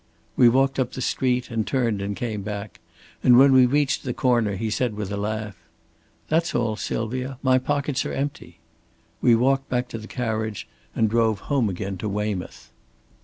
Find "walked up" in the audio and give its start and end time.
0.49-0.93